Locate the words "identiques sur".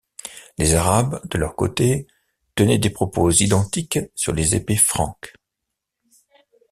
3.29-4.33